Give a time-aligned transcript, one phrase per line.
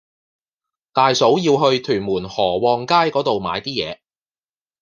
[0.93, 3.99] 大嫂要去屯門河旺街嗰度買啲嘢